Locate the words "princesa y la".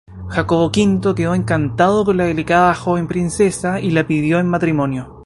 3.07-4.07